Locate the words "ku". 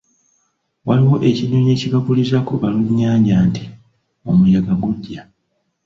2.47-2.53